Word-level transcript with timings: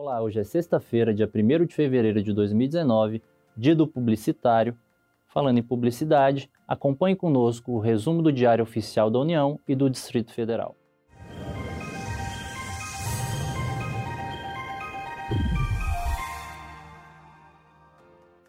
Olá, 0.00 0.22
hoje 0.22 0.38
é 0.38 0.44
sexta-feira, 0.44 1.12
dia 1.12 1.28
1 1.28 1.66
de 1.66 1.74
fevereiro 1.74 2.22
de 2.22 2.32
2019, 2.32 3.20
dia 3.56 3.74
do 3.74 3.84
publicitário. 3.84 4.78
Falando 5.26 5.58
em 5.58 5.62
publicidade, 5.62 6.48
acompanhe 6.68 7.16
conosco 7.16 7.72
o 7.72 7.80
resumo 7.80 8.22
do 8.22 8.32
Diário 8.32 8.62
Oficial 8.62 9.10
da 9.10 9.18
União 9.18 9.58
e 9.66 9.74
do 9.74 9.90
Distrito 9.90 10.32
Federal. 10.32 10.76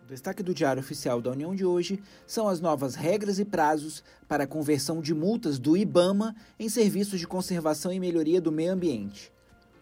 O 0.04 0.08
destaque 0.08 0.44
do 0.44 0.54
Diário 0.54 0.84
Oficial 0.84 1.20
da 1.20 1.32
União 1.32 1.56
de 1.56 1.66
hoje 1.66 2.00
são 2.28 2.48
as 2.48 2.62
novas 2.62 2.94
regras 2.94 3.40
e 3.40 3.44
prazos 3.44 4.04
para 4.28 4.44
a 4.44 4.48
conversão 4.48 5.02
de 5.02 5.16
multas 5.16 5.58
do 5.58 5.76
IBAMA 5.76 6.36
em 6.60 6.70
serviços 6.70 7.20
de 7.20 7.26
conservação 7.26 7.92
e 7.92 8.00
melhoria 8.00 8.40
do 8.40 8.52
meio 8.52 8.72
ambiente. 8.72 9.34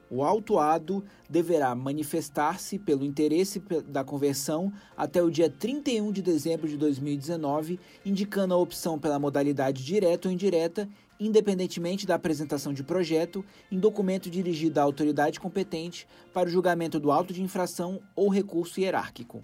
O 0.10 0.24
autuado 0.24 1.04
deverá 1.30 1.76
manifestar-se 1.76 2.80
pelo 2.80 3.04
interesse 3.04 3.62
da 3.88 4.06
conversão 4.06 4.72
até 4.96 5.22
o 5.22 5.30
dia 5.30 5.50
31 5.50 6.14
de 6.14 6.22
dezembro 6.22 6.68
de 6.68 6.78
2019, 6.78 7.78
indicando 8.06 8.54
a 8.54 8.58
opção 8.58 8.98
pela 8.98 9.20
modalidade 9.20 9.84
direta 9.84 10.30
ou 10.30 10.34
indireta, 10.34 10.88
independentemente 11.20 12.08
da 12.08 12.16
apresentação 12.16 12.72
de 12.72 12.84
projeto, 12.84 13.44
em 13.70 13.78
documento 13.78 14.30
dirigido 14.30 14.80
à 14.80 14.84
autoridade 14.84 15.42
competente 15.42 16.08
para 16.34 16.48
o 16.48 16.52
julgamento 16.52 17.02
do 17.02 17.12
auto 17.12 17.34
de 17.34 17.44
infração 17.44 18.00
ou 18.16 18.30
recurso 18.30 18.80
hierárquico. 18.80 19.42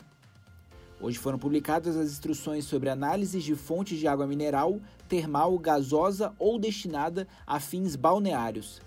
Hoje 1.01 1.17
foram 1.17 1.37
publicadas 1.37 1.97
as 1.97 2.09
instruções 2.09 2.63
sobre 2.63 2.89
análises 2.89 3.43
de 3.43 3.53
fontes 3.53 3.99
de 3.99 4.07
água 4.07 4.25
mineral, 4.25 4.79
termal, 5.09 5.59
gasosa 5.59 6.33
ou 6.39 6.57
destinada 6.57 7.27
a 7.45 7.59
fins 7.59 7.97
balneários 7.97 8.79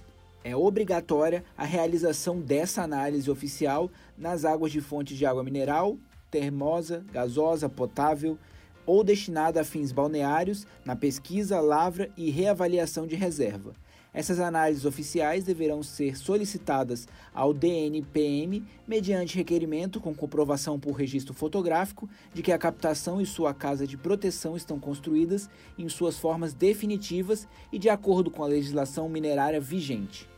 é 0.46 0.54
obrigatória 0.54 1.42
a 1.58 1.64
realização 1.64 2.40
dessa 2.40 2.80
análise 2.80 3.28
oficial 3.28 3.90
nas 4.16 4.44
águas 4.44 4.70
de 4.70 4.80
fontes 4.80 5.18
de 5.18 5.26
água 5.26 5.42
mineral, 5.42 5.98
termosa, 6.30 7.04
gasosa, 7.12 7.68
potável 7.68 8.38
ou 8.86 9.02
destinada 9.02 9.60
a 9.60 9.64
fins 9.64 9.90
balneários 9.90 10.64
na 10.84 10.94
pesquisa, 10.94 11.58
lavra 11.58 12.12
e 12.16 12.30
reavaliação 12.30 13.08
de 13.08 13.16
reserva. 13.16 13.74
Essas 14.14 14.38
análises 14.38 14.84
oficiais 14.84 15.42
deverão 15.42 15.82
ser 15.82 16.16
solicitadas 16.16 17.08
ao 17.34 17.52
DNPM 17.52 18.64
mediante 18.86 19.36
requerimento 19.36 20.00
com 20.00 20.14
comprovação 20.14 20.78
por 20.78 20.92
registro 20.92 21.34
fotográfico 21.34 22.08
de 22.32 22.40
que 22.40 22.52
a 22.52 22.58
captação 22.58 23.20
e 23.20 23.26
sua 23.26 23.52
casa 23.52 23.84
de 23.84 23.96
proteção 23.96 24.56
estão 24.56 24.78
construídas 24.78 25.50
em 25.76 25.88
suas 25.88 26.16
formas 26.16 26.54
definitivas 26.54 27.48
e 27.72 27.80
de 27.80 27.88
acordo 27.88 28.30
com 28.30 28.44
a 28.44 28.46
legislação 28.46 29.08
minerária 29.08 29.60
vigente. 29.60 30.35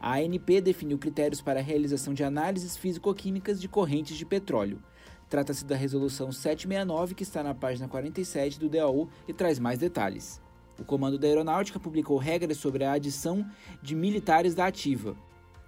A 0.00 0.14
ANP 0.14 0.62
definiu 0.62 0.96
critérios 0.96 1.42
para 1.42 1.60
a 1.60 1.62
realização 1.62 2.14
de 2.14 2.24
análises 2.24 2.74
físico-químicas 2.74 3.60
de 3.60 3.68
correntes 3.68 4.16
de 4.16 4.24
petróleo. 4.24 4.82
Trata-se 5.28 5.62
da 5.62 5.76
Resolução 5.76 6.32
769, 6.32 7.14
que 7.14 7.22
está 7.22 7.42
na 7.42 7.54
página 7.54 7.86
47 7.86 8.58
do 8.58 8.70
DAU 8.70 9.10
e 9.28 9.34
traz 9.34 9.58
mais 9.58 9.78
detalhes. 9.78 10.40
O 10.78 10.84
Comando 10.84 11.18
da 11.18 11.26
Aeronáutica 11.26 11.78
publicou 11.78 12.16
regras 12.16 12.56
sobre 12.56 12.82
a 12.82 12.92
adição 12.92 13.46
de 13.82 13.94
militares 13.94 14.54
da 14.54 14.66
ativa. 14.66 15.14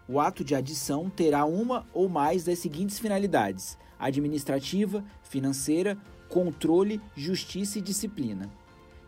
O 0.09 0.19
ato 0.19 0.43
de 0.43 0.55
adição 0.55 1.11
terá 1.11 1.45
uma 1.45 1.87
ou 1.93 2.09
mais 2.09 2.43
das 2.43 2.59
seguintes 2.59 2.99
finalidades: 2.99 3.77
administrativa, 3.99 5.05
financeira, 5.23 5.99
controle, 6.31 7.03
justiça 7.15 7.79
e 7.79 7.83
disciplina. 7.83 8.51